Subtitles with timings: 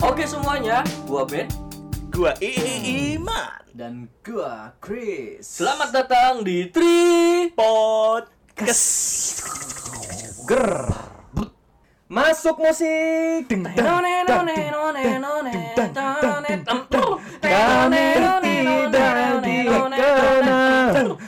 [0.00, 1.44] Oke semuanya, gua Ben
[2.08, 2.56] Gua I
[3.20, 3.68] Iman.
[3.76, 5.44] Dan gua Chris.
[5.44, 9.44] Selamat datang di Tri Podcast.
[10.48, 10.88] Ger.
[12.08, 13.44] Masuk musik.
[13.44, 13.60] Ding.
[13.60, 14.40] Kami tidak
[18.56, 19.20] dikenal.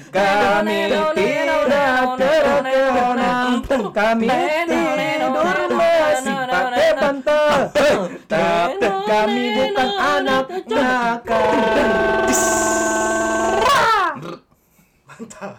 [0.08, 3.92] Kami tidak terkenal.
[3.92, 4.28] Kami
[4.64, 5.61] tidur
[7.12, 7.68] bantal.
[8.24, 11.44] Tapi kami bukan anak nakal.
[15.04, 15.54] Mantap.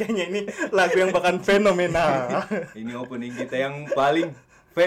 [0.00, 0.40] Kayaknya ini
[0.72, 2.40] lagu yang bahkan fenomenal.
[2.72, 4.32] Ini opening kita yang paling
[4.72, 4.78] V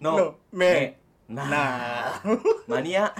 [0.00, 0.96] no, No, me.
[1.28, 2.16] Nah, Nah,
[2.68, 3.12] mania.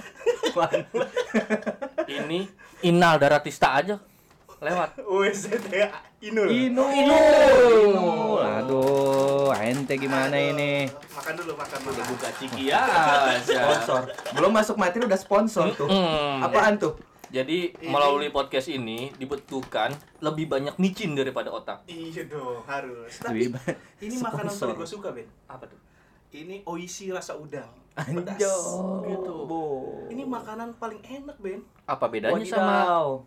[2.09, 2.45] Ini
[2.85, 3.97] Inal Daratista aja
[4.63, 4.89] lewat.
[5.19, 5.91] wes ya
[6.23, 6.47] Inul.
[6.47, 7.17] Inu, Inu.
[8.39, 10.87] Aduh, ente gimana ini?
[11.11, 12.03] Makan dulu, makan makan.
[12.15, 13.39] Buka ciki aja.
[13.43, 14.01] Sponsor.
[14.31, 15.91] Belum masuk materi udah sponsor tuh.
[15.91, 16.47] Mm.
[16.47, 16.95] Apaan tuh?
[17.33, 19.89] Jadi melalui podcast ini dibutuhkan
[20.21, 21.81] lebih banyak micin daripada otak.
[21.89, 23.09] Iya dong, harus.
[23.19, 23.49] Tapi
[24.05, 25.27] ini makanan paling gue suka, Ben.
[25.49, 25.81] Apa tuh?
[26.29, 27.82] Ini oishi rasa udang.
[27.93, 28.55] Anjo.
[29.05, 29.33] Gitu.
[29.45, 29.61] Bo.
[30.09, 31.61] Ini makanan paling enak, Ben.
[31.85, 32.57] Apa bedanya Wadidaw.
[32.57, 32.77] sama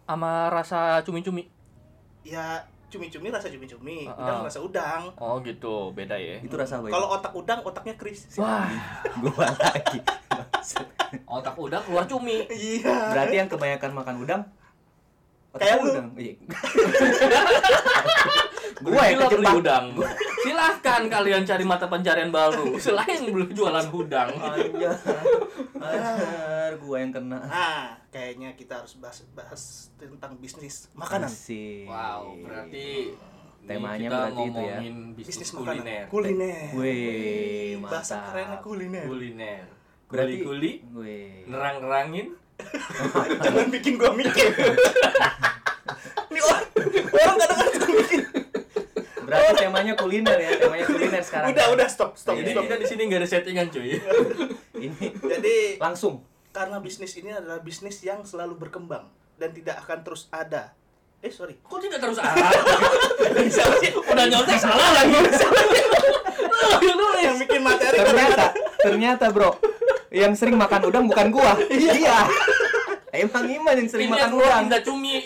[0.07, 1.47] sama rasa cumi-cumi?
[2.27, 4.47] Ya, cumi-cumi rasa cumi-cumi, udang ah.
[4.47, 5.03] rasa udang.
[5.19, 6.43] Oh gitu, beda ya.
[6.43, 6.91] Itu rasa apa?
[6.91, 8.27] Kalau otak udang, otaknya Chris.
[8.39, 8.67] Wah,
[9.23, 10.03] gua lagi.
[11.39, 12.43] otak udah keluar cumi.
[12.51, 13.15] Iya.
[13.15, 14.43] Berarti yang kebanyakan makan udang
[15.55, 15.91] otak Kayak lu.
[15.95, 16.09] udang.
[16.19, 16.35] Iya.
[18.79, 19.55] gua yang kejebak.
[19.55, 19.87] udang.
[20.39, 24.31] Silahkan kalian cari mata pencarian baru selain beli jualan udang.
[24.33, 24.97] Anjar.
[25.77, 27.39] Anjar, gua yang kena.
[27.41, 29.63] Nah, kayaknya kita harus bahas, bahas
[29.95, 31.27] tentang bisnis makanan.
[31.27, 31.87] Asik.
[31.87, 33.13] Wow, berarti
[33.63, 34.47] Temanya kita berarti itu ya.
[34.79, 36.05] ngomongin bisnis, Bisnis kuliner.
[36.07, 36.71] Kuliner.
[36.73, 39.05] Wih, Bahasa kerennya kuliner.
[39.05, 39.65] Kuliner.
[40.07, 41.51] Berarti Kuli-kuli, Wih.
[41.51, 42.27] nerang-nerangin.
[43.43, 44.49] Jangan bikin gua mikir.
[46.27, 46.65] Ini orang,
[47.13, 47.76] orang suka mikir.
[49.27, 51.51] Berarti temanya kuliner ya, temanya kuliner sekarang.
[51.51, 52.63] Udah, udah stop, stop, Jadi stop.
[52.71, 53.99] kita di sini nggak ada settingan cuy.
[54.87, 56.23] Ini Jadi langsung.
[56.53, 59.05] karena bisnis ini adalah bisnis yang selalu berkembang
[59.37, 60.73] dan tidak akan terus ada.
[61.21, 61.61] Eh sorry.
[61.61, 62.33] Kok tidak terus arah?
[64.13, 65.17] Udah nyontek salah lagi.
[67.17, 68.47] Yang bikin materi Ternyata,
[68.79, 69.59] ternyata bro,
[70.15, 71.59] yang sering makan udang bukan gua.
[71.69, 72.29] Iya.
[73.11, 74.65] Emang Iman yang sering Ini makan udang.
[74.85, 75.25] cumi.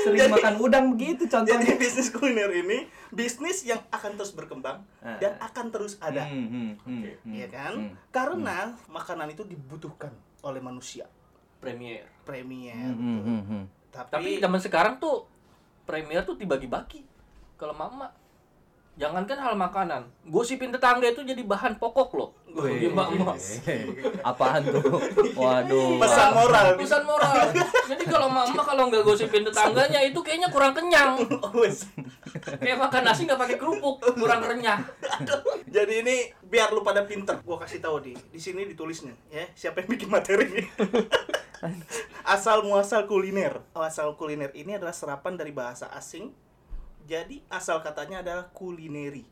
[0.00, 1.74] Sering Jadi- makan udang begitu Jadi contohnya.
[1.76, 2.78] bisnis kuliner ini
[3.10, 5.18] bisnis yang akan terus berkembang Ah.
[5.18, 6.24] dan akan terus ada.
[6.24, 7.74] Hmm, hmm, hmm, hmm, Iya kan?
[7.76, 7.92] hmm.
[8.08, 8.56] Karena
[8.86, 11.10] makanan itu dibutuhkan oleh manusia.
[11.58, 12.06] Premier.
[12.22, 12.72] Premier.
[12.72, 13.64] Hmm, hmm, hmm, hmm.
[13.90, 15.26] Tapi, Tapi zaman sekarang tuh
[15.82, 17.02] premier tuh dibagi-bagi.
[17.54, 18.08] Kalau mama
[19.00, 22.36] Jangankan hal makanan, gosipin tetangga itu jadi bahan pokok loh.
[22.52, 23.32] Wih, Mbak-mbak.
[24.20, 25.00] Apaan tuh?
[25.40, 25.96] Waduh.
[25.96, 26.66] pesan moral.
[26.76, 27.48] Pesan moral.
[27.88, 31.16] Jadi kalau mama kalau nggak gosipin tetangganya itu kayaknya kurang kenyang.
[31.56, 31.88] Wes.
[32.60, 34.84] Kayak makan nasi nggak pakai kerupuk, kurang renyah.
[35.64, 39.48] Jadi ini biar lu pada pinter, gua kasih tahu di di sini ditulisnya ya.
[39.56, 40.62] Siapa yang bikin materi ini?
[42.36, 43.64] asal muasal kuliner.
[43.72, 46.49] Asal kuliner ini adalah serapan dari bahasa asing.
[47.10, 49.26] Jadi asal katanya adalah kulineri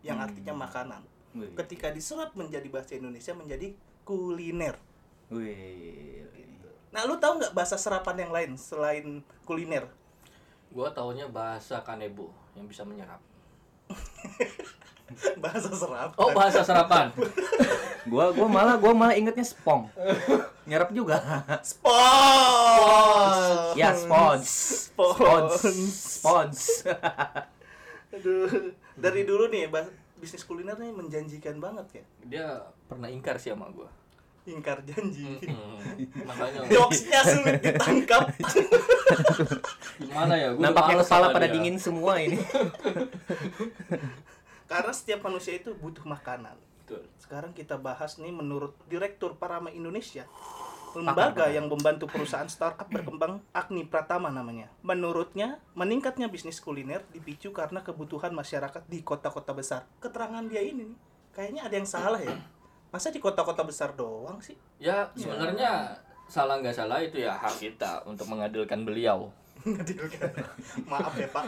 [0.00, 1.04] yang artinya makanan.
[1.36, 1.52] Wih.
[1.52, 3.76] Ketika diserap menjadi bahasa Indonesia menjadi
[4.08, 4.80] kuliner.
[5.28, 6.24] Wih.
[6.88, 9.84] Nah, lu tahu nggak bahasa serapan yang lain selain kuliner?
[10.72, 13.20] Gua taunya bahasa kanebo yang bisa menyerap.
[15.44, 16.16] bahasa serapan.
[16.16, 17.12] Oh, bahasa serapan.
[18.10, 19.92] Gua gua malah gua malah ingetnya spong.
[20.64, 21.20] Nyerap juga.
[21.60, 23.29] Spons.
[23.92, 24.48] Ya spons.
[24.90, 25.16] Spons.
[25.18, 25.54] Spons.
[25.94, 26.60] Spons.
[28.14, 29.70] Aduh, dari dulu nih
[30.20, 32.04] bisnis kuliner nih menjanjikan banget ya.
[32.26, 32.46] Dia
[32.90, 33.88] pernah ingkar sih sama gua.
[34.44, 35.36] Ingkar janji.
[35.46, 35.78] Hmm,
[36.26, 38.28] makanya Jokesnya sulit ditangkap.
[40.02, 40.48] gimana ya?
[40.52, 41.54] Gua Nampaknya kepala pada dia.
[41.54, 42.40] dingin semua ini.
[44.66, 46.56] Karena setiap manusia itu butuh makanan.
[46.82, 47.06] Betul.
[47.22, 50.26] Sekarang kita bahas nih menurut Direktur Parama Indonesia,
[50.94, 54.72] lembaga yang membantu perusahaan startup berkembang, Agni Pratama namanya.
[54.82, 59.86] Menurutnya, meningkatnya bisnis kuliner dipicu karena kebutuhan masyarakat di kota-kota besar.
[60.02, 60.98] Keterangan dia ini nih,
[61.34, 62.34] kayaknya ada yang salah ya.
[62.90, 64.58] Masa di kota-kota besar doang sih?
[64.82, 65.94] Ya, sebenarnya
[66.30, 69.30] salah nggak salah itu ya hak kita untuk mengadilkan beliau.
[70.88, 71.44] Maaf ya Pak.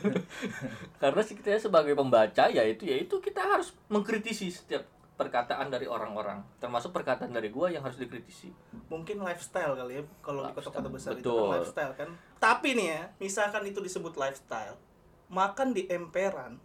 [1.02, 4.86] Karena sih kita sebagai pembaca ya itu ya itu kita harus mengkritisi setiap
[5.20, 8.48] perkataan dari orang-orang, termasuk perkataan dari gua yang harus dikritisi.
[8.88, 11.36] Mungkin lifestyle kali ya kalau di kota-kota besar itu Betul.
[11.44, 12.08] kan lifestyle kan.
[12.40, 14.80] Tapi nih ya, misalkan itu disebut lifestyle,
[15.28, 16.56] makan di emperan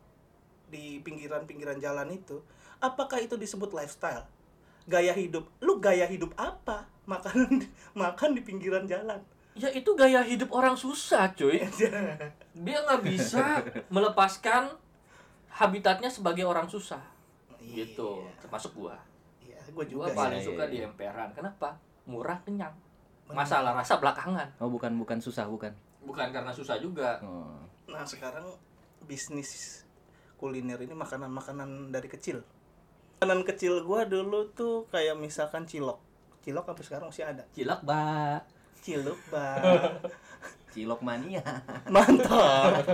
[0.71, 2.39] di pinggiran-pinggiran jalan itu,
[2.79, 4.23] apakah itu disebut lifestyle?
[4.87, 5.51] Gaya hidup.
[5.59, 6.87] Lu gaya hidup apa?
[7.03, 7.59] Makan
[8.01, 9.19] makan di pinggiran jalan.
[9.55, 11.63] Ya itu gaya hidup orang susah, cuy.
[12.65, 14.75] Dia nggak bisa melepaskan
[15.51, 17.14] habitatnya sebagai orang susah.
[17.65, 18.09] Gitu,
[18.41, 18.95] termasuk gua.
[19.41, 20.05] Iya, gua Gua juga.
[20.13, 20.71] paling iya, suka iya.
[20.71, 21.29] di emperan.
[21.33, 21.79] Kenapa?
[22.05, 22.75] Murah, kenyang.
[23.25, 23.41] Bener.
[23.41, 24.61] Masalah rasa belakangan.
[24.61, 25.73] Oh, bukan bukan susah, bukan.
[26.05, 27.17] Bukan karena susah juga.
[27.25, 27.57] Oh.
[27.89, 28.45] Nah, sekarang
[29.09, 29.81] bisnis
[30.37, 32.45] kuliner ini makanan-makanan dari kecil.
[33.17, 35.97] Makanan kecil gua dulu tuh kayak misalkan cilok.
[36.45, 37.43] Cilok sampai sekarang masih ada.
[37.57, 38.41] Cilak, Mbak.
[38.85, 39.61] Cilok, Bang.
[40.77, 41.41] Cilok mania.
[41.89, 42.85] Mantap.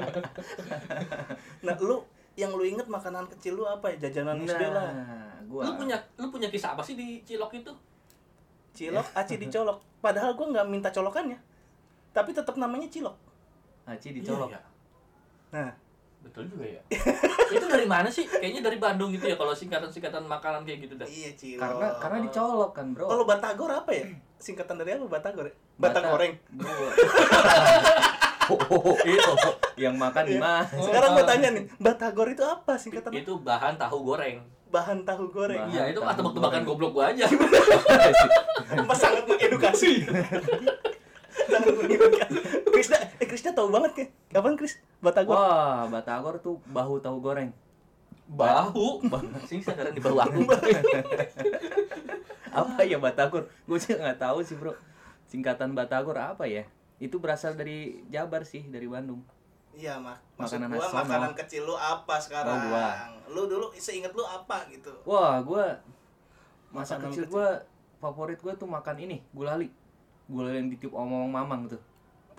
[1.65, 1.99] nah, lu
[2.39, 4.07] yang lu inget makanan kecil lu apa ya?
[4.07, 4.89] Jajanan SD lah.
[4.95, 5.61] Nah, gua.
[5.67, 7.73] Lu punya lu punya kisah apa sih di cilok itu?
[8.71, 9.83] Cilok, aci dicolok.
[9.99, 11.37] Padahal gua nggak minta colokannya.
[12.15, 13.15] Tapi tetap namanya cilok.
[13.87, 14.49] Aci dicolok.
[14.51, 14.69] Iya, iya.
[15.51, 15.71] Nah,
[16.21, 16.81] Betul juga ya.
[17.57, 18.29] itu dari mana sih?
[18.29, 21.07] Kayaknya dari Bandung gitu ya kalau singkatan-singkatan makanan kayak gitu dah.
[21.09, 21.61] iya cilok.
[21.65, 23.09] Karena karena dicolok kan, Bro.
[23.09, 24.05] Kalau batagor apa ya?
[24.37, 25.49] Singkatan dari apa batagor?
[25.49, 25.53] ya?
[25.81, 26.33] Bata, goreng.
[29.05, 29.31] Itu
[29.79, 30.67] yang makan di mana?
[30.67, 33.11] Sekarang gua tanya nih, batagor itu apa singkatan?
[33.15, 34.43] Itu bahan tahu goreng.
[34.71, 35.67] Bahan tahu goreng.
[35.71, 37.27] Iya, itu tahu ah tebak-tebakan goblok gua aja.
[38.87, 40.07] Mas sangat mengedukasi.
[41.51, 42.39] sangat mengedukasi.
[42.71, 44.07] Krisna, eh Krisna tahu banget kan?
[44.31, 44.79] Kapan Kris?
[45.03, 45.35] Batagor.
[45.35, 47.51] Wah, batagor tuh bahu tahu goreng.
[48.31, 49.03] Bahu,
[49.43, 50.47] sing sekarang di bahu aku.
[52.51, 53.51] Apa ya batagor?
[53.67, 54.75] Gue sih nggak tahu sih, Bro.
[55.27, 56.67] Singkatan batagor apa ya?
[57.01, 59.25] Itu berasal dari Jabar sih, dari Bandung.
[59.73, 60.21] Iya, mak.
[60.37, 62.53] Maksud Makanan gua khas makanan kecil lu apa sekarang?
[62.53, 62.87] Oh, gua.
[63.31, 64.93] Lu dulu seinget lu apa gitu?
[65.09, 65.81] Wah, gua
[66.69, 67.33] masa Makanan kecil kecil.
[67.33, 67.47] gua
[67.97, 69.73] favorit gua tuh makan ini, gulali.
[70.29, 71.81] Gulali yang ditiup omong mamang tuh.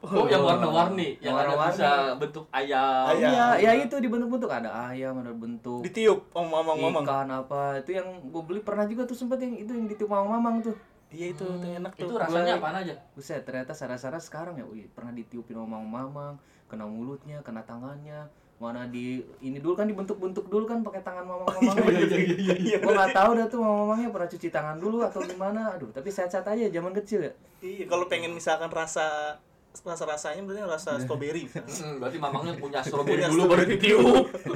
[0.02, 1.78] Oh, yang warna-warni, yang ada Warna-warni.
[1.78, 3.06] bisa bentuk ayam.
[3.06, 3.30] Ayam.
[3.30, 7.06] Iya, ya itu dibentuk-bentuk ada ayam, ada bentuk Ditiup omong-omong.
[7.06, 7.78] ikan apa.
[7.78, 10.74] Itu yang gue beli pernah juga tuh sempet yang itu yang ditiup mamang tuh.
[11.12, 12.08] Iya itu, itu enak tuh.
[12.08, 12.94] Itu rasanya Gua- apaan aja?
[13.12, 18.86] Buset, ternyata sara-sara sekarang ya, wih, pernah ditiupin omong mamang, kena mulutnya, kena tangannya, mana
[18.86, 22.14] di ini dulu kan dibentuk-bentuk dulu kan pakai tangan mamang-mamangnya.
[22.16, 22.76] iya, iya.
[22.78, 25.74] Gua nggak tahu dah tuh mamang-mamangnya pernah cuci tangan dulu atau gimana.
[25.74, 27.32] Aduh, tapi sehat-sehat aja zaman kecil ya.
[27.60, 29.36] Iya, kalau pengen misalkan rasa
[29.80, 31.48] rasa rasanya berarti rasa strawberry.
[31.82, 34.04] Hmm, berarti mamangnya punya strawberry Punya dulu baru ditiup.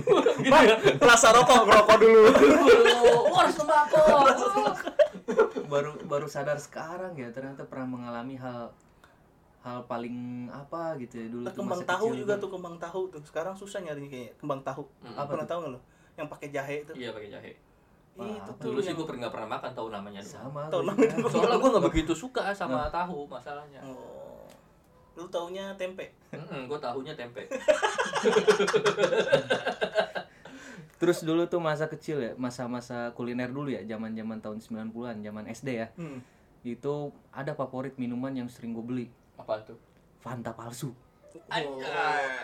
[0.52, 0.64] Bang,
[1.00, 2.22] rasa rokok, rokok dulu.
[3.26, 4.06] Oh, harus tembakau.
[5.66, 8.72] Baru baru sadar sekarang ya ternyata pernah mengalami hal
[9.60, 12.38] hal paling apa gitu ya dulu Nah, tuh kembang tahu kecil juga gua.
[12.38, 13.20] tuh kembang tahu tuh.
[13.20, 14.82] Sekarang susah nyarinya kayaknya kembang tahu.
[15.00, 15.12] Hmm.
[15.12, 15.78] Apa pernah tahu nggak lo?
[16.14, 16.90] Yang pakai jahe itu.
[16.94, 17.52] Iya pakai jahe.
[18.14, 20.20] Wah, itu tuh Dulu sih yang- gue pernah nggak pernah makan tahu namanya.
[20.20, 20.32] doang.
[20.40, 21.28] sama Tahu namanya juga.
[21.28, 23.80] Soalnya gue nggak begitu suka sama tahu masalahnya.
[23.82, 24.46] Oh.
[25.14, 26.06] Lu taunya tempe.
[26.62, 27.42] gue tahunya tempe.
[30.96, 35.68] Terus dulu tuh masa kecil ya, masa-masa kuliner dulu ya, zaman-zaman tahun 90-an, zaman SD
[35.76, 35.88] ya.
[35.96, 36.24] Hmm.
[36.64, 39.06] Itu ada favorit minuman yang sering gue beli,
[39.36, 39.76] Apa tuh?
[40.24, 40.96] Fanta palsu.
[41.52, 41.60] Ah,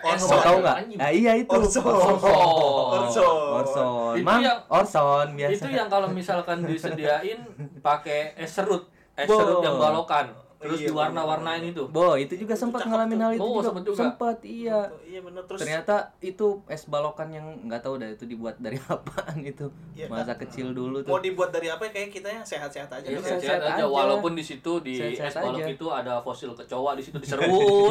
[0.05, 0.37] Orson.
[0.37, 0.77] Tahu nggak?
[0.85, 0.99] Anjing.
[1.01, 1.49] Ah, iya itu.
[1.49, 1.81] Orson.
[1.81, 3.25] Orson.
[3.57, 4.15] Orson.
[4.21, 5.53] Itu Mang, yang- Orson biasa.
[5.57, 7.41] Itu yang kalau misalkan disediain
[7.81, 8.85] pakai es serut,
[9.17, 9.41] es Bo.
[9.41, 11.83] serut yang balokan, terus Iya, diwarna-warnain itu.
[11.87, 13.21] Bo, itu juga sempat ngalamin tuh.
[13.21, 13.67] hal itu Oh, juga.
[13.67, 13.99] sempet juga.
[13.99, 14.79] Sempat, iya.
[15.03, 15.61] Iya bener terus.
[15.61, 19.67] Ternyata itu es balokan yang nggak tahu dah itu dibuat dari apaan itu.
[19.93, 21.21] Iya, Masa kecil dulu mau tuh.
[21.21, 23.05] dibuat dari apa kayak kita ya sehat-sehat aja.
[23.05, 23.27] Iya, kan?
[23.29, 23.75] sehat-sehat aja.
[23.75, 23.85] aja.
[23.85, 25.67] Walaupun di situ di Sehat-sehat es balok aja.
[25.69, 27.43] itu ada fosil kecoa di situ diserut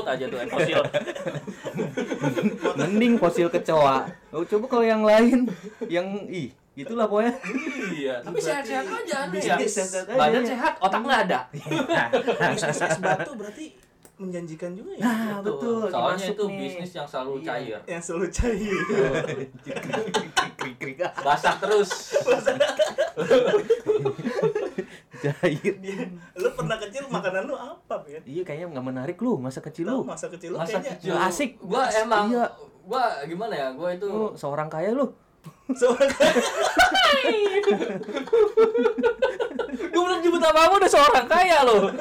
[0.04, 0.80] aja tuh es fosil.
[2.80, 4.08] Mending fosil kecoa.
[4.32, 5.48] Oh, coba kalau yang lain
[5.88, 7.34] yang ih, gitulah pokoknya.
[7.92, 9.68] iya, tapi sehat-sehat aja nih bisnis ya.
[9.68, 10.50] sehat-sehat aja, Badan iya.
[10.50, 11.40] sehat, otak nggak ada.
[12.50, 13.66] Bisnis es batu berarti
[14.16, 15.04] menjanjikan juga ya.
[15.04, 15.90] Nah, betul.
[15.90, 16.58] Soalnya itu nih.
[16.62, 17.48] bisnis yang selalu Iya.
[17.50, 17.80] cair.
[17.90, 18.80] Yang selalu cair.
[21.20, 21.92] Basah terus.
[25.22, 25.74] Cair.
[26.34, 28.22] lu pernah kecil makanan lu apa, Ben?
[28.24, 30.02] Iya kayaknya nggak menarik lu masa kecil lu.
[30.02, 31.12] masa kecil lu Masa kayaknya kecil.
[31.12, 31.52] Nggak asik.
[31.60, 32.46] Gua emang Iya.
[32.82, 33.68] gua gimana ya?
[33.74, 35.14] Gua itu Lu seorang kaya lu.
[35.76, 36.12] Seorang
[39.92, 41.92] gua belum nyebut apa-apa udah seorang kaya loh.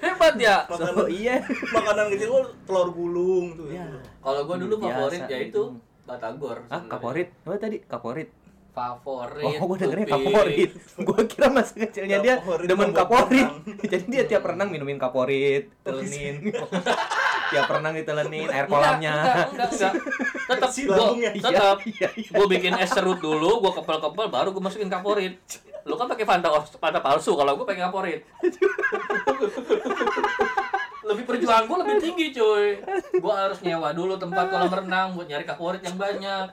[0.00, 0.68] Hebat ya.
[0.68, 1.40] makanan, Oh iya.
[1.72, 3.68] makanan kecil lu telur gulung tuh.
[3.72, 3.86] Ya.
[4.20, 5.62] Kalau gua dulu Biasa favorit ya itu
[6.04, 6.58] batagor.
[6.68, 7.28] Ah, kaporit.
[7.44, 7.76] Apa tadi?
[7.84, 8.28] Kaporit.
[8.74, 9.56] Favorit.
[9.62, 10.70] Oh, gua dengernya kaporit.
[11.00, 12.34] Gua kira masa kecilnya dia
[12.66, 13.48] demen kaporit.
[13.92, 16.50] Jadi dia tiap renang minumin kaporit, telenin.
[17.54, 19.14] tiap renang ditelenin air kolamnya.
[19.14, 19.92] Enggak, enggak, enggak.
[20.50, 21.30] Tetap Si gua, lambungnya.
[21.32, 22.30] tetap Iya, iya.
[22.30, 25.38] gua bikin es serut dulu, gua kepel-kepel baru gua masukin kaporit.
[25.84, 28.20] Lu kan pakai Fanta Fanta palsu, kalau gua pakai kaporit.
[31.04, 32.80] lebih perjuangan gua lebih tinggi, cuy.
[33.18, 36.48] Gua harus nyewa dulu tempat kolam renang buat nyari kaporit yang banyak.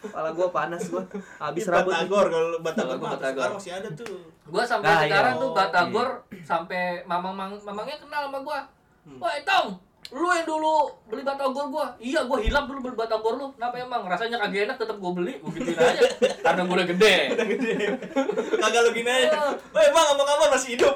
[0.00, 1.02] Kepala gua panas gua.
[1.36, 1.90] Habis rambut.
[1.90, 3.30] Batagor kalau Batagor gua Batagor.
[3.34, 4.18] sekarang masih ada tuh.
[4.44, 5.06] Gua sampai Nah, iya.
[5.08, 6.08] sekarang tuh Oh, Batagor
[6.40, 8.60] sampai mamang mang- mamangnya kenal sama gua.
[9.06, 9.18] Hmm.
[9.18, 9.78] Wah, Tong,
[10.10, 10.74] lu yang dulu
[11.06, 11.86] beli Batagor gua.
[11.96, 13.46] Iya, gua hilang dulu beli Batagor lu.
[13.52, 14.02] Kenapa emang?
[14.04, 15.38] Rasanya kagak enak tetap gua beli.
[15.38, 16.02] Gua gituin aja.
[16.42, 17.16] Karena gua udah gede.
[17.32, 17.72] Udah gede.
[18.62, 19.54] Kagak lu gini aja.
[19.68, 20.94] Woi, Bang, apa kabar masih hidup?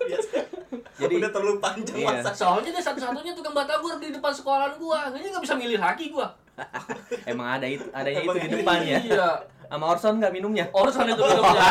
[0.00, 0.38] Biasa.
[1.02, 2.08] Jadi- udah terlalu panjang Iya.
[2.18, 2.30] masa.
[2.32, 5.06] Soalnya dia satu-satunya tukang Batagor di depan sekolahan gua.
[5.08, 6.26] Kayaknya nggak bisa milih laki gua.
[7.30, 8.56] Emang ada itu, adanya itu di ada.
[8.56, 8.98] depannya.
[9.00, 9.28] Iya.
[9.64, 10.68] Sama Orson nggak minumnya?
[10.68, 11.70] Urusan itu minumnya.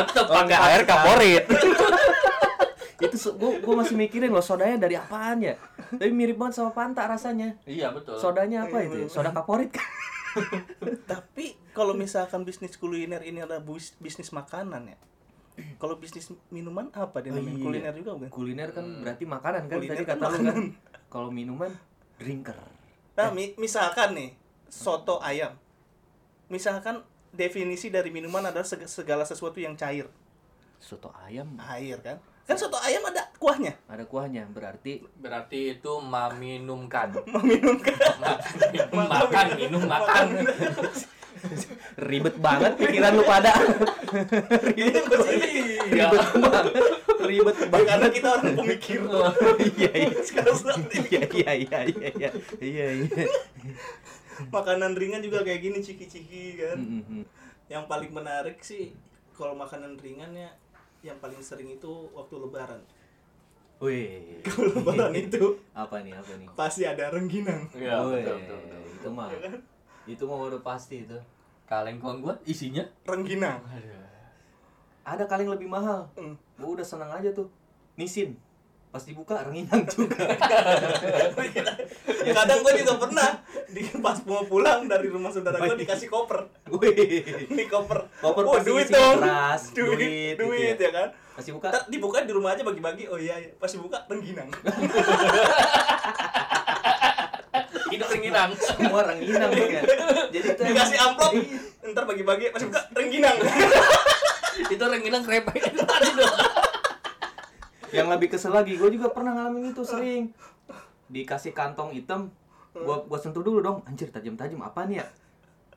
[0.00, 1.44] Tetep Oh, pakai air kaporit.
[2.96, 5.54] Itu gua masih mikirin loh sodanya dari apaan ya
[5.90, 8.14] tapi mirip banget sama Fanta rasanya Iya, betul.
[8.14, 9.08] sodanya apa itu ya?
[9.08, 9.86] soda kaporit kan
[11.06, 14.98] Tapi kalau misalkan bisnis kuliner ini adalah bus- bisnis makanan ya.
[15.76, 17.30] Kalau bisnis minuman apa dia?
[17.30, 17.54] Oh, iya.
[17.54, 18.30] Kuliner juga bukan?
[18.30, 20.56] kuliner kan berarti makanan kan Kuliner tadi kan kata lu kan
[21.06, 21.70] kalau minuman
[22.16, 22.58] drinker
[23.14, 24.34] Nah, mi- misalkan nih
[24.66, 25.54] soto ayam.
[26.44, 30.10] Misalkan definisi dari minuman adalah seg- segala sesuatu yang cair.
[30.76, 32.18] soto ayam Air kan?
[32.44, 33.72] Kan soto ayam ada kuahnya.
[33.88, 37.08] ada kuahnya berarti Berarti itu meminumkan.
[37.34, 37.96] Meminumkan.
[38.92, 40.26] makan, minum, makan.
[42.08, 43.52] ribet banget pikiran lu pada
[44.72, 44.96] Iya.
[45.92, 46.66] ribet banget
[47.20, 49.00] ribet banget karena kita orang pemikir.
[49.76, 53.26] iya iya Sekarang seperti iya iya iya iya iya iya iya
[54.50, 56.78] makanan ringan juga kayak gini ciki-ciki kan.
[56.80, 57.22] Mm.
[57.70, 58.90] Yang paling menarik sih
[59.36, 60.48] kalau makanan ringannya
[61.04, 62.80] yang paling sering itu waktu lebaran.
[63.78, 64.40] Wih.
[64.46, 65.42] Kalau lebaran itu
[65.76, 67.68] apa nih apa nih pasti ada rengginang.
[67.70, 68.80] Iya, betul, betul, betul.
[68.88, 69.28] itu mah
[70.04, 71.18] itu mah udah pasti itu
[71.64, 72.84] Kaleng kawan gua isinya.
[73.04, 73.60] Rengginang.
[75.04, 76.32] ada kaleng lebih mahal Hmm.
[76.56, 77.52] gua udah seneng aja tuh
[77.94, 78.40] nisin
[78.94, 80.22] pas dibuka rengginang juga
[82.24, 83.42] Kadang gue juga pernah
[83.74, 86.46] di pas mau pulang dari rumah saudara gue dikasih koper.
[86.70, 87.50] Wih.
[87.50, 88.06] Ini koper.
[88.22, 89.20] Koper oh, duit dong.
[89.20, 90.92] beras, duit, duit, duit, gitu ya.
[90.94, 91.08] kan.
[91.34, 93.10] pas dibuka Ntar dibuka di rumah aja bagi-bagi.
[93.10, 93.50] Oh iya, iya.
[93.58, 94.48] pas dibuka rengginang.
[97.92, 98.50] Hidup ringinan.
[98.58, 99.82] semua rengginang ya
[100.32, 101.32] jadi itu Dikasih amplop.
[101.34, 101.90] Iya.
[101.92, 103.36] Ntar bagi-bagi pas buka rengginang.
[104.70, 106.53] itu rengginang krepek tadi dong.
[107.94, 110.34] Yang lebih kesel lagi gue juga pernah ngalamin itu sering
[111.08, 112.32] dikasih kantong hitam
[112.74, 115.06] gua gua sentuh dulu dong anjir tajam-tajam apa nih ya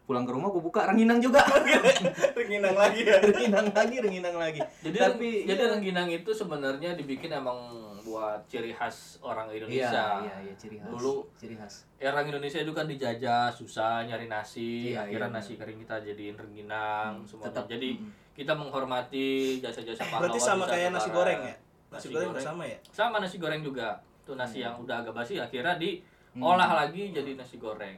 [0.07, 1.43] pulang ke rumah gua buka rengginang juga
[2.37, 3.19] rengginang lagi ya.
[3.21, 5.71] rengginang lagi rengginang lagi Jadi tapi jadi iya.
[5.77, 7.59] rengginang itu sebenarnya dibikin emang
[8.07, 10.05] buat ciri khas orang iya Indonesia.
[10.23, 14.95] iya iya ciri khas Dulu ciri khas orang Indonesia itu kan dijajah susah nyari nasi
[14.95, 18.11] Iya, akhirnya iya, nasi kering kita jadiin rengginang Hmm, semuanya tetap, jadi hmm.
[18.31, 21.55] kita menghormati jasa-jasa pahlawan Berarti sama kayak nasi goreng ya?
[21.87, 22.43] Nasi, Nasi goreng, goreng.
[22.43, 22.77] sama ya?
[22.89, 23.87] sama nasi goreng juga
[24.21, 24.65] tuh nasi Hmm.
[24.65, 27.95] yang udah agak basi akhirnya diolah lagi jadi nasi goreng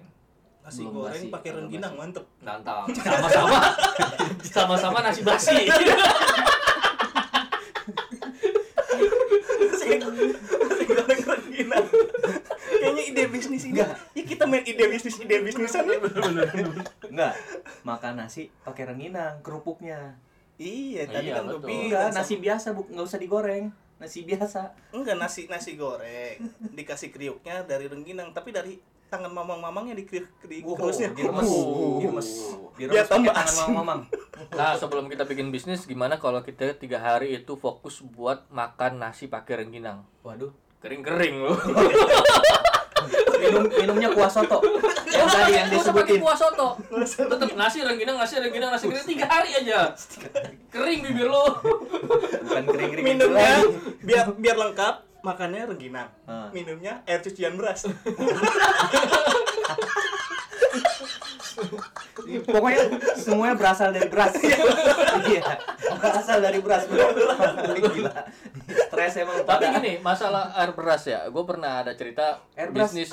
[0.60, 2.25] Nasi Belum goreng pakai rengginang mantep.
[2.39, 3.58] mantap sama-sama
[4.43, 5.65] sama-sama nasi basi
[9.60, 11.86] nasi nasi goreng rengginang.
[12.69, 13.81] Kayaknya ide bisnis ini.
[14.13, 15.98] Ya kita main ide bisnis ide bisnisan ya.
[17.03, 17.34] enggak
[17.81, 20.15] makan nasi pakai rengginang kerupuknya
[20.59, 21.69] Iya, tadi Iya, kan gue betul.
[21.71, 22.83] bilang nasi biasa bu.
[22.85, 23.65] Nggak usah digoreng.
[23.95, 24.59] Nasi biasa.
[24.91, 26.35] Enggak nasi nasi goreng.
[26.69, 28.75] Dikasih kriuknya dari rengginang tapi dari
[29.07, 31.09] tangan mamang-mamangnya di kriuk di Wow, kerusnya.
[31.11, 31.47] Diremes.
[31.47, 31.97] Uh.
[31.97, 32.29] diremes.
[32.75, 33.73] Biar diremes tambah tangan asin.
[33.73, 34.01] mamang
[34.49, 39.27] nah sebelum kita bikin bisnis gimana kalau kita tiga hari itu fokus buat makan nasi
[39.27, 40.07] pakai rengginang?
[40.21, 40.55] Waduh.
[40.79, 41.59] Kering-kering loh
[43.39, 44.60] minum minumnya kuah soto
[45.10, 46.19] yang tadi yang disebutin.
[46.22, 46.77] Kuah soto
[47.08, 49.96] tetap nasi rengginang nasi rengginang nasi kering tiga hari aja.
[50.69, 51.60] Kering bibir lo.
[51.63, 53.05] Bukan kering kering.
[53.15, 53.63] Minumnya
[54.03, 56.10] biar biar lengkap makannya rengginang.
[56.27, 56.48] Ah.
[56.55, 57.84] minumnya air cucian beras
[62.45, 62.81] pokoknya
[63.17, 64.33] semuanya berasal dari beras.
[65.25, 65.43] Iya.
[66.00, 68.13] Berasal dari beras gila.
[68.69, 71.25] Stres emang tapi pada gini masalah air beras ya.
[71.27, 72.93] Gue pernah ada cerita Air beras.
[72.93, 73.12] bisnis.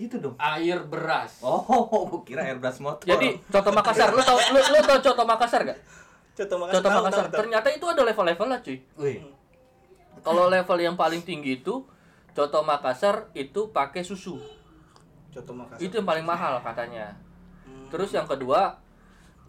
[0.00, 0.34] Itu dong.
[0.40, 1.44] Air beras.
[1.44, 3.04] Oh gua kira air beras motor.
[3.04, 4.08] Jadi contoh Makassar.
[4.16, 5.78] Lu tau lu, lu tau contoh Makassar gak
[6.40, 6.74] contoh Makassar.
[6.80, 7.24] Contoh Makassar.
[7.28, 7.40] tahu, tahu.
[7.44, 8.78] ternyata itu ada level-levelnya cuy.
[8.96, 9.18] Wih,
[10.24, 11.84] kalau level yang paling tinggi itu
[12.32, 14.40] contoh Makassar itu pakai susu.
[15.30, 15.84] Contoh Makassar.
[15.84, 17.12] Itu yang paling mahal katanya.
[17.90, 18.78] Terus yang kedua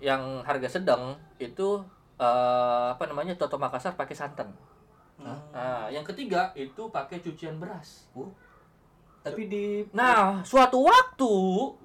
[0.01, 1.77] yang harga sedang itu
[2.17, 4.49] eh, apa namanya Toto Makassar pakai santan
[5.21, 5.37] Hmm.
[5.53, 8.33] nah yang ketiga itu pakai cucian beras oh.
[9.21, 11.29] tapi di nah suatu waktu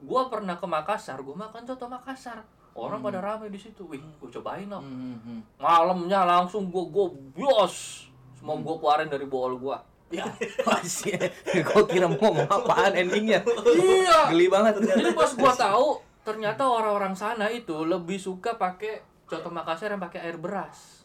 [0.09, 2.41] gua pernah ke Makassar gua makan Toto Makassar
[2.73, 5.41] orang pada ramai di situ wih gua cobain lah Hmm, hmm, hmm.
[5.61, 10.23] malamnya langsung gua gua bios semua gua keluarin dari bol gua Ya.
[10.71, 11.19] Masih,
[11.51, 13.43] gue kira mau ngomong apaan endingnya.
[13.75, 14.31] iya.
[14.31, 14.79] Geli banget.
[14.79, 20.21] Jadi pas gua tahu ternyata orang-orang sana itu lebih suka pakai contoh Makassar yang pakai
[20.21, 21.01] air beras.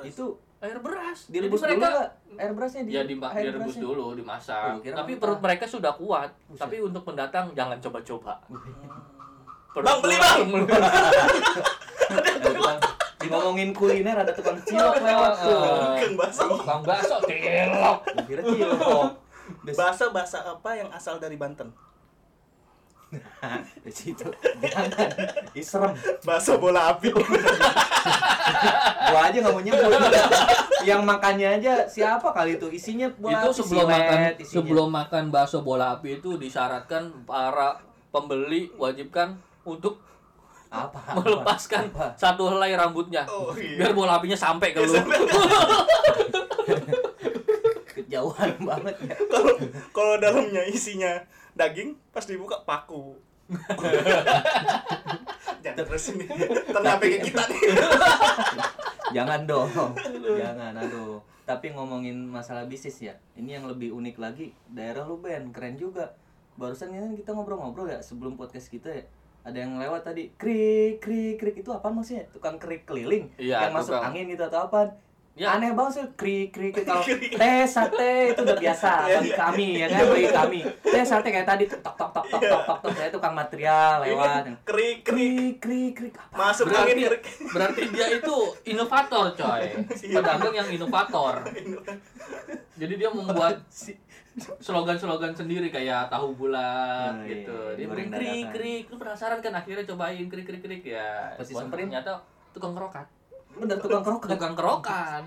[0.00, 1.28] Itu Air beras.
[1.28, 2.08] direbus Jadi dulu nggak?
[2.40, 3.84] Air berasnya di Ya di, air direbus berasnya?
[3.84, 4.64] dulu, dimasak.
[4.64, 5.20] Oh, Tapi mentah.
[5.20, 6.32] perut mereka sudah kuat.
[6.56, 8.40] Tapi untuk pendatang jangan coba-coba.
[9.68, 10.40] Perut Bang, beli, Ada
[12.40, 12.80] tukang-
[13.34, 15.62] ngomongin kuliner ada tukang cilok lewat tuh.
[15.96, 16.46] Keng bakso.
[16.64, 17.98] Bang bakso cilok.
[18.24, 19.20] Kira cilok.
[19.68, 21.68] Bahasa bahasa apa yang asal dari Banten?
[23.80, 24.26] Di situ
[24.58, 25.08] jangan
[25.52, 27.12] Ih, serem Bahasa bola api.
[29.04, 29.92] gua aja nggak mau nyebut
[30.82, 34.54] yang makannya aja siapa kali itu isinya bola itu api, sebelum silet makan isinya.
[34.54, 40.00] sebelum makan bakso bola api itu disyaratkan para pembeli wajibkan untuk
[40.68, 41.20] apa, apa?
[41.20, 42.06] melepaskan Apa?
[42.14, 43.78] satu helai rambutnya Oh, iya.
[43.78, 44.90] biar bola apinya sampai ke lu
[47.86, 49.54] kejauhan banget ya Kalau
[49.90, 51.22] kalau dalamnya isinya
[51.54, 53.18] daging, pas dibuka paku.
[55.64, 56.26] Jangan terus ini.
[56.64, 57.62] Ternyata kayak kita nih.
[59.16, 59.68] jangan dong.
[60.20, 61.20] Jangan aduh.
[61.44, 64.52] Tapi ngomongin masalah bisnis ya ini yang lebih unik lagi.
[64.68, 66.16] Daerah lu Ben keren juga.
[66.56, 69.04] Barusan ini kita ngobrol-ngobrol ya sebelum podcast kita ya.
[69.44, 71.56] Ada yang lewat tadi krik krik krik.
[71.60, 72.28] Itu apa maksudnya?
[72.32, 74.12] Tukang krik keliling Iya, yang masuk tukang.
[74.12, 74.96] angin gitu atau apa
[75.34, 75.58] Ya.
[75.58, 76.86] aneh banget sih krik krik krik.
[76.86, 80.02] kalau teh sate itu udah biasa Iya, bagi kami ya kan?
[80.06, 80.60] Bagi kami.
[80.78, 84.06] Teh sate kayak tadi tuh tok tok tok tok tok tok tok saya tukang material
[84.06, 84.46] lewat.
[84.62, 85.02] krik krik.
[85.02, 86.14] Krik krik krik.
[86.14, 86.54] Apa?
[86.54, 87.22] Masuk berarti angin krik.
[87.50, 88.36] berarti dia itu
[88.70, 89.62] inovator coy.
[89.90, 91.34] Pedagang yang inovator.
[92.78, 93.58] Jadi dia membuat
[94.62, 97.58] slogan-slogan sendiri kayak tahu bulat iya, gitu.
[97.74, 98.84] iya, dia krik krik.
[98.86, 99.50] Lu penasaran kan?
[99.50, 101.34] Akhirnya cobain krik krik krik ya.
[101.34, 102.22] Pasti ternyata
[102.54, 103.02] tukang kerokan
[103.54, 105.20] bener tukang kerokan tukang kerokan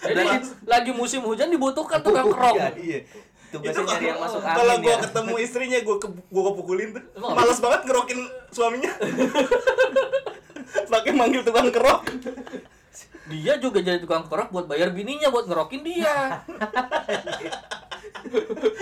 [0.00, 0.22] jadi
[0.64, 2.98] lagi musim hujan dibutuhkan tukang kerok Iya, iya.
[3.46, 4.98] Tugasnya Itu nyari yang masuk angin Kalau gua ya.
[5.00, 7.02] ketemu istrinya gua ke, gua kepukulin tuh.
[7.16, 8.18] Males banget ngerokin
[8.50, 8.90] suaminya.
[10.88, 12.10] Pakai manggil tukang kerok.
[13.26, 16.42] dia juga jadi tukang kerok buat bayar bininya buat ngerokin dia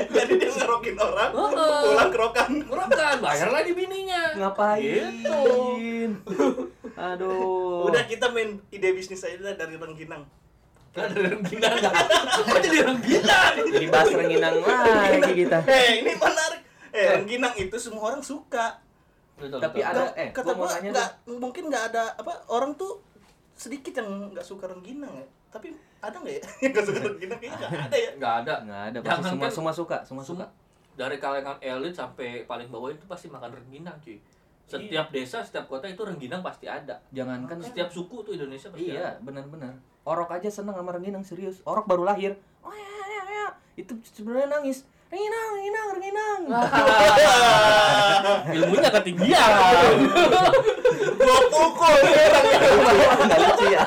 [0.06, 2.50] Jadi dia ngerokin orang, pulang kerokan.
[2.62, 5.12] kerokan bayar lagi bininya Ngapain?
[5.14, 5.44] gitu
[7.06, 7.84] Aduh.
[7.84, 10.24] Udah kita main ide bisnis aja dari rengginang.
[10.90, 14.54] Kan ada rengginang Kok jadi rengginang Jadi bahas renginang
[15.20, 15.58] lagi kita.
[15.64, 16.60] Eh, ini menarik.
[16.90, 18.78] Eh, rengginang itu semua orang suka.
[19.34, 19.90] Betul, Tapi betul.
[19.90, 23.02] ada Nggak- eh kata gua mau gua nanya nggak mungkin nggak ada apa orang tuh
[23.52, 25.26] sedikit yang nggak suka rengginang ya.
[25.50, 27.38] Tapi ada nggak ya yang nggak suka rengginang?
[27.38, 28.10] Kayaknya nggak ada ya.
[28.14, 30.46] nggak ada Enggak ada, pasti Jangan semua kan- semua suka, semua suka.
[30.94, 34.14] Dari kalangan elit sampai paling bawah itu pasti makan rengginang cuy
[34.64, 39.20] setiap desa setiap kota itu rengginang pasti ada Jangankan setiap suku tuh Indonesia pasti Iya,
[39.20, 39.76] benar-benar.
[40.04, 41.64] Orok aja seneng sama renginang serius.
[41.64, 42.36] Orok baru lahir.
[42.60, 43.46] Oh ya ya ya.
[43.76, 44.84] Itu sebenarnya nangis.
[45.08, 46.40] Renginang, renginang, renginang.
[48.56, 49.50] ilmunya ketinggian
[51.14, 52.26] Gua pukul ya.
[53.20, 53.82] Enggak lucu ya.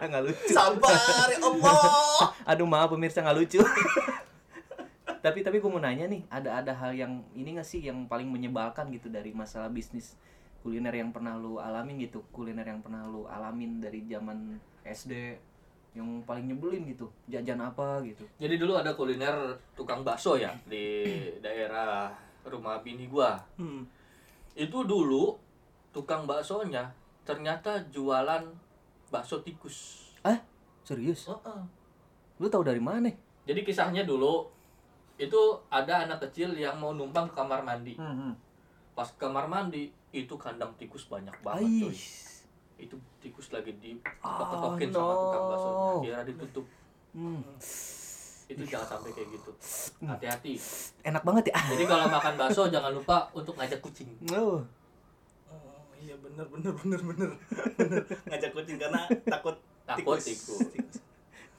[0.00, 0.52] Enggak lucu.
[0.52, 1.80] Sabar ya Allah.
[2.48, 3.60] Aduh maaf pemirsa nggak lucu.
[5.24, 8.28] Tapi tapi gue mau nanya nih, ada ada hal yang ini nggak sih yang paling
[8.28, 10.20] menyebalkan gitu dari masalah bisnis
[10.60, 15.40] kuliner yang pernah lu alamin gitu, kuliner yang pernah lu alamin dari zaman SD
[15.94, 18.26] yang paling nyebelin gitu, jajan apa gitu.
[18.36, 21.08] jadi dulu ada kuliner tukang bakso ya di
[21.40, 22.12] daerah
[22.44, 23.88] rumah bini gua Hmm.
[24.52, 25.40] itu dulu
[25.88, 26.92] tukang baksonya
[27.24, 28.44] ternyata jualan
[29.08, 30.40] bakso tikus Ah,
[30.82, 31.28] serius?
[31.28, 31.62] Heeh.
[32.36, 33.08] Lu tahu dari mana?
[33.44, 34.48] jadi kisahnya dulu
[35.24, 38.32] itu ada anak kecil yang mau numpang ke kamar mandi Hmm.
[38.92, 42.46] pas ke kamar mandi itu kandang tikus banyak banget cuy Ais.
[42.76, 45.78] itu tikus lagi di Oh, tokin sama tukang bakso no.
[45.98, 46.66] akhirnya ditutup
[47.10, 47.42] Hmm.
[48.44, 49.50] itu jangan sampai kayak gitu
[49.96, 50.08] Hmm.
[50.10, 50.54] hati-hati
[51.02, 51.56] Enak banget ya.
[51.68, 54.60] jadi kalau makan bakso jangan lupa untuk ngajak kucing Oh.
[55.46, 57.30] Oh, iya bener bener bener bener.
[57.74, 58.02] bener.
[58.24, 60.24] Ngajak kucing karena takut Takut tikus.
[60.70, 60.96] tikus.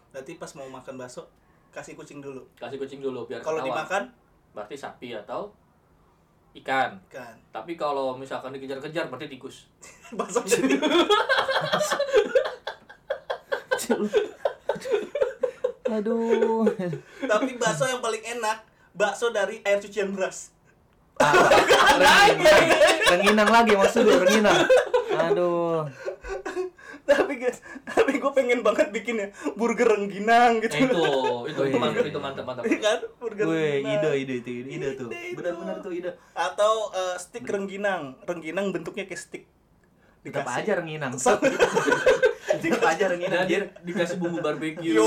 [0.09, 1.27] Berarti pas mau makan bakso
[1.75, 2.39] kasih kucing dulu.
[2.55, 4.07] kasih kucing dulu biar Kalau dimakan
[4.55, 5.51] berarti sapi atau
[6.55, 9.67] ikan kan tapi kalau misalkan dikejar-kejar berarti tikus
[10.17, 10.79] bakso jadi
[15.85, 16.65] Aduh.
[17.27, 18.63] tapi bakso yang paling enak
[18.95, 20.55] bakso dari air cucian beras.
[21.99, 22.65] renginang,
[23.11, 24.67] renginang lagi maksud lu renginang.
[25.15, 25.87] Aduh.
[27.05, 30.73] Tapi guys, tapi gue pengen banget bikin ya burger rengginang gitu.
[30.73, 31.05] Eh, itu
[31.45, 32.99] itu itu mantap itu mantap mantap Iya kan?
[33.15, 33.93] Burger Wih, rengginang.
[33.95, 35.09] ide ide itu ide, ide tuh.
[35.09, 36.11] Benar-benar tuh ide.
[36.31, 38.17] Atau eh, stick rengginang.
[38.21, 39.43] Rengginang bentuknya kayak stick.
[40.19, 40.57] tetap Dikasih.
[40.59, 44.81] aja renginang Sam- tetap aja renginang Dan di, anjir dikasih bumbu barbeque.
[44.81, 45.05] Yo.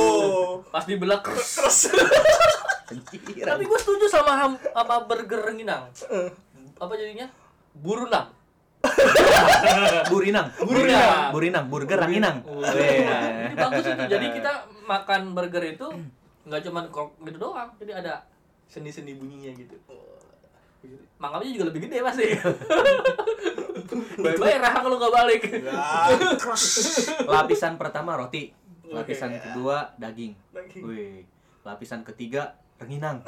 [0.70, 1.90] Pas dibelah Terus
[2.86, 5.90] Anjir, Tapi gue setuju sama ham- sama burger renginang.
[6.78, 7.26] Apa jadinya?
[7.74, 8.30] Burunang.
[10.12, 11.34] burinang Burinang.
[11.34, 13.04] burinang burger renginang Wah, Weh.
[13.50, 14.02] Ini bagus itu.
[14.06, 14.52] Jadi kita
[14.86, 15.86] makan burger itu
[16.46, 17.68] nggak cuma krok gitu doang.
[17.76, 18.22] Jadi ada
[18.66, 19.76] seni-seni bunyinya gitu.
[21.18, 22.26] Mangapnya juga lebih gede pasti.
[24.18, 25.42] Bye-bye rahang lu nggak balik.
[27.26, 28.54] lapisan pertama roti
[28.88, 30.82] lapisan kedua daging Daging.
[30.82, 31.20] Wih.
[31.60, 33.20] lapisan ketiga renginang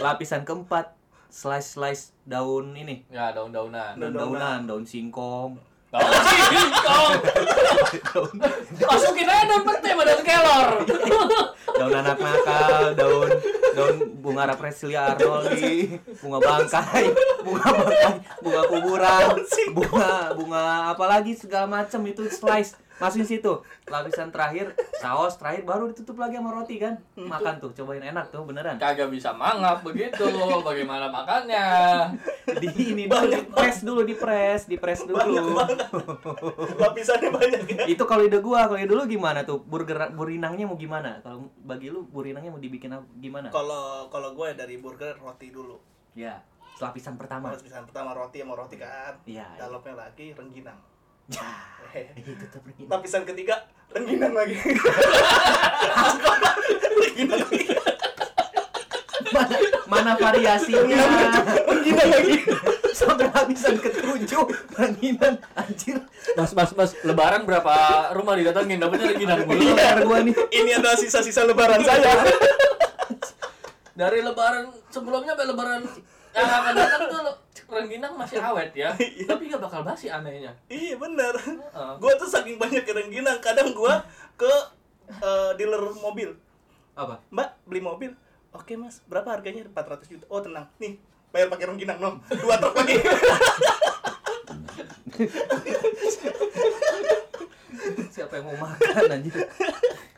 [0.00, 0.96] lapisan keempat
[1.34, 3.98] slice slice daun ini Ya daun-daunan.
[3.98, 5.58] daun daunan daun singkong
[5.90, 7.14] Daun singkong.
[8.82, 10.68] Masukin aja daun pete sama daun kelor.
[11.78, 13.30] daun anak nakal daun
[13.74, 17.04] daun bunga rapresia arnoldi bunga bangkai
[17.42, 19.26] bunga bangkai bunga kuburan
[19.74, 23.52] bunga bunga apalagi segala macam itu slice masukin situ
[23.84, 28.42] lapisan terakhir saus terakhir baru ditutup lagi sama roti kan makan tuh cobain enak tuh
[28.42, 30.22] beneran Kagak bisa mangap begitu.
[30.60, 31.66] Bagaimana makannya?
[32.54, 35.56] di ini dulu di press dulu di press di press dulu
[36.76, 37.84] lapisannya banyak ya.
[37.86, 41.88] itu kalau ide gua kalau ide dulu gimana tuh burger burinangnya mau gimana kalau bagi
[41.88, 45.76] lu burinangnya mau dibikin apa- gimana Kalau kalau gue dari burger roti dulu.
[46.14, 46.38] ya
[46.76, 49.14] lapisan pertama Lapisan pertama roti sama roti kan.
[49.24, 49.58] Iya, iya.
[49.60, 50.78] Dalamnya lagi rengginang.
[52.84, 54.58] Lapisan ketiga rengginang lagi.
[56.98, 57.64] rengginang lagi.
[59.30, 59.56] mana,
[59.86, 60.98] mana variasinya
[61.64, 62.36] Rengginang lagi.
[62.94, 64.46] sampai lapisan ketujuh
[64.78, 65.98] ranginan anjir
[66.34, 67.74] Mas, mas, mas, lebaran berapa
[68.14, 68.78] rumah didatengin?
[68.78, 69.58] Dapetnya lagi nang mulu.
[69.74, 72.26] Bener gua nih Ini adalah sisa-sisa lebaran saya.
[73.94, 75.82] Dari lebaran sebelumnya sampai lebaran
[76.34, 77.36] yang akan datang tuh
[77.70, 78.90] rengginang masih awet ya.
[79.30, 80.50] Tapi nggak bakal basi anehnya.
[80.66, 81.34] iya bener.
[81.38, 81.92] Heeh.
[82.02, 83.94] Gue tuh saking banyak rengginang, kadang gue
[84.34, 84.52] ke
[85.08, 86.34] eh, dealer mobil.
[86.94, 88.10] apa Mbak beli mobil.
[88.54, 89.66] Oke mas, berapa harganya?
[89.66, 90.24] 400 juta.
[90.30, 90.94] Oh tenang, nih
[91.34, 92.22] bayar pakai rengginang no.
[92.30, 92.96] Dua truk lagi.
[98.14, 99.34] siapa yang mau makan anjir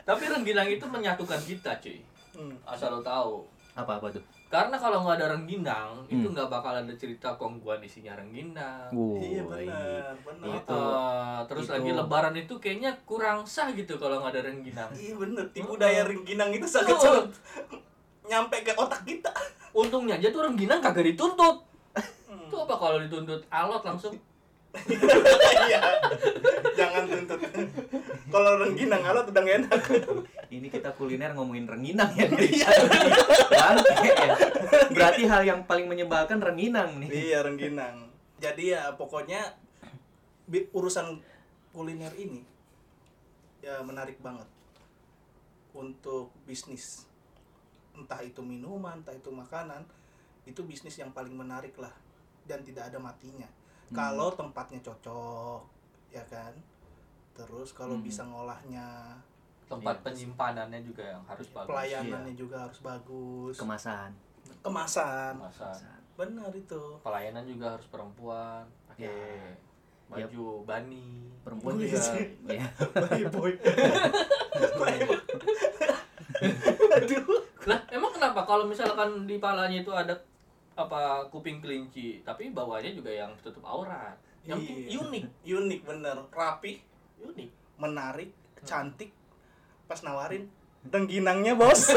[0.04, 2.04] Tapi rengginang itu menyatukan kita, cuy.
[2.36, 2.56] Hmm.
[2.68, 3.48] Asal lo tahu.
[3.76, 6.32] apa apa tuh Karena kalau nggak ada rengginang, itu Hmm.
[6.32, 8.86] nggak bakal ada cerita kongguan isinya rengginang.
[9.18, 10.46] Iya benar, benar.
[10.54, 10.78] Itu.
[10.78, 11.72] Eh, terus itu.
[11.74, 14.90] lagi lebaran itu kayaknya kurang sah gitu kalau nggak ada rengginang.
[14.92, 15.76] Iya bener, tipu Oh.
[15.76, 17.02] daya rengginang itu sangat Oh.
[17.02, 17.26] sangat
[18.22, 19.34] nyampe ke otak kita.
[19.72, 21.66] Untungnya aja tuh rengginang kagak dituntut.
[22.46, 24.14] Itu apa kalau dituntut alot langsung?
[25.66, 25.80] Iya.
[26.76, 27.40] Jangan tuntut.
[28.26, 29.80] Kalau rengginang alat udah gak enak.
[30.52, 32.62] ini kita kuliner ngomongin renginang ya tadi.
[33.50, 34.36] Bangke ya.
[34.94, 38.10] berarti hal yang paling menyebalkan renginang nih iya, rengginang.
[38.38, 39.56] Jadi ya pokoknya
[40.72, 41.18] urusan
[41.74, 42.44] kuliner ini
[43.64, 44.46] ya menarik banget
[45.74, 47.04] untuk bisnis.
[47.96, 49.84] Entah itu minuman, entah itu makanan,
[50.44, 51.92] itu bisnis yang paling menarik lah
[52.46, 53.48] dan tidak ada matinya.
[53.88, 55.60] Kalau tempatnya cocok,
[56.08, 56.52] ya kan?
[57.32, 58.02] Terus kalau Hmm.
[58.02, 59.14] bisa ngolahnya,
[59.66, 60.04] Tempat Iya.
[60.04, 61.66] penyimpanan juga yang harus bagus.
[61.66, 63.58] pelayanannya juga harus bagus.
[63.58, 64.14] kemasan
[64.62, 65.34] Kemasan.
[65.36, 65.74] Masa
[66.14, 66.82] Benar itu.
[67.02, 69.58] pelayanan juga harus perempuan pakai Ya.
[70.08, 71.26] baju bani.
[71.42, 72.26] perempuan Boleh juga sih.
[72.56, 73.52] ya Baik boy.
[76.96, 77.42] Aduh.
[77.66, 80.14] Lah, emang kenapa kalau misalkan di palanya itu ada
[80.76, 84.14] apa kuping kelinci, tapi bawahnya juga yang tutup aurat.
[84.44, 85.00] Yang Iya.
[85.02, 85.24] unik,
[85.58, 86.16] Unik bener.
[86.30, 86.78] Rapi,
[87.18, 87.50] unik.
[87.76, 89.12] menarik, cantik.
[89.84, 90.48] Pas nawarin
[90.86, 91.90] rengginangnya bos.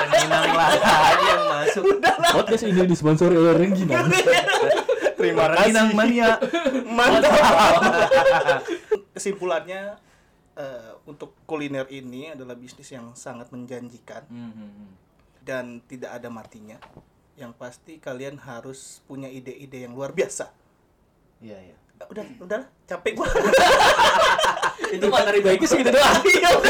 [0.00, 1.84] renginang lagi yang masuk
[2.30, 4.08] Podcast ini disponsori oleh Rengginang.
[5.16, 6.36] Terima renginang mania
[6.84, 7.32] Mantap.
[9.12, 9.96] Kesimpulannya
[10.56, 14.90] eh, untuk kuliner ini adalah bisnis yang sangat menjanjikan Hmm, hmm, hmm.
[15.50, 16.78] Dan tidak ada matinya.
[17.34, 20.54] Yang pasti kalian harus punya ide-ide yang luar biasa.
[21.42, 23.28] iya iya Udah, udah, capek gua.
[24.96, 26.16] itu materi baiknya segitu doang.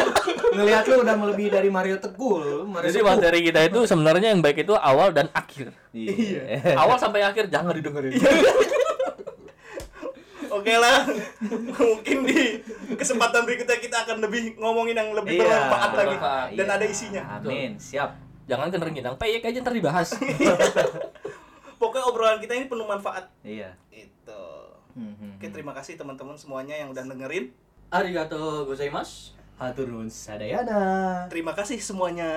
[0.59, 4.67] ngelihat lu udah melebihi dari Mario Teguh Mario Jadi materi kita itu sebenarnya yang baik
[4.67, 5.71] itu awal dan akhir.
[5.95, 6.43] iya
[6.83, 8.19] awal sampai akhir jangan didengerin.
[10.51, 11.07] Oke lah,
[11.79, 12.59] mungkin di
[12.99, 16.17] kesempatan berikutnya kita akan lebih ngomongin yang lebih Iya, bermanfaat lagi
[16.59, 16.75] dan iya.
[16.75, 17.23] ada isinya.
[17.39, 20.19] amin siap jangan kan rengginang, peyek aja ntar dibahas.
[21.81, 23.31] Pokoknya obrolan kita ini penuh manfaat.
[23.47, 24.45] iya Itu.
[24.99, 25.55] Hmm, hmm, Oke, hmm.
[25.55, 27.55] terima kasih teman-teman semuanya yang udah dengerin.
[27.95, 29.39] Arigato gozaimasu.
[29.61, 32.33] Haturun sadayana Terima kasih semuanya.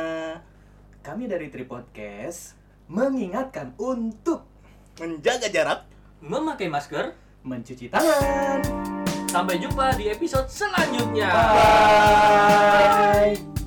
[1.08, 2.60] kami dari Tripodcast
[2.92, 4.44] mengingatkan untuk
[5.02, 5.90] Menjaga jarak.
[6.22, 8.62] Memakai masker mencuci tangan.
[9.26, 11.34] Sampai jumpa di episode selanjutnya.
[12.78, 13.63] Bye.